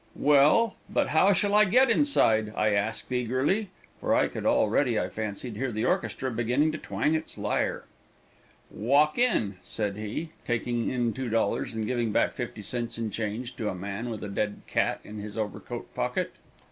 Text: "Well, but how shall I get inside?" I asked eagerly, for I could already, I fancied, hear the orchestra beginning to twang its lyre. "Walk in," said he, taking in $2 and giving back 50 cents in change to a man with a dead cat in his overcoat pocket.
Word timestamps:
"Well, 0.17 0.77
but 0.89 1.09
how 1.09 1.31
shall 1.31 1.53
I 1.53 1.63
get 1.63 1.91
inside?" 1.91 2.53
I 2.55 2.69
asked 2.69 3.11
eagerly, 3.11 3.69
for 3.99 4.15
I 4.15 4.29
could 4.29 4.47
already, 4.47 4.99
I 4.99 5.09
fancied, 5.09 5.55
hear 5.57 5.71
the 5.71 5.85
orchestra 5.85 6.31
beginning 6.31 6.71
to 6.71 6.79
twang 6.79 7.13
its 7.13 7.37
lyre. 7.37 7.85
"Walk 8.71 9.19
in," 9.19 9.57
said 9.61 9.97
he, 9.97 10.29
taking 10.43 10.89
in 10.89 11.13
$2 11.13 11.73
and 11.75 11.85
giving 11.85 12.11
back 12.11 12.33
50 12.33 12.63
cents 12.63 12.97
in 12.97 13.11
change 13.11 13.55
to 13.57 13.69
a 13.69 13.75
man 13.75 14.09
with 14.09 14.23
a 14.23 14.27
dead 14.27 14.63
cat 14.65 15.01
in 15.03 15.19
his 15.19 15.37
overcoat 15.37 15.93
pocket. 15.93 16.33